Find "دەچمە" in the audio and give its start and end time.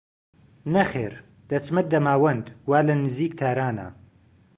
1.49-1.81